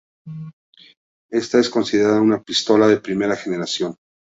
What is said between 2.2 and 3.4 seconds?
una pistola de primera